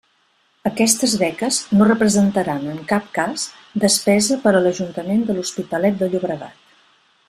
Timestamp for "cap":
2.93-3.07